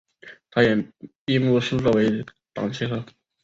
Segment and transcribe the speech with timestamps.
[0.55, 0.87] 也在
[1.25, 3.03] 闭幕式作为掌旗手。